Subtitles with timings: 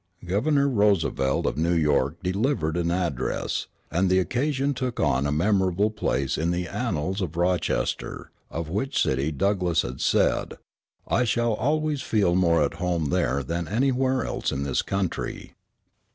[0.25, 6.39] Governor Roosevelt of New York delivered an address; and the occasion took a memorable place
[6.39, 10.55] in the annals of Rochester, of which city Douglass had said,
[11.07, 15.53] "I shall always feel more at home there than anywhere else in this country."